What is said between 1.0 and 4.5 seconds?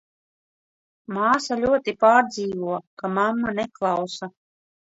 Māsa ļoti pārdzīvo, ka mamma neklausa.